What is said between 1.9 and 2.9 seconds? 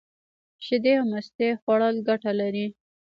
گټه لري.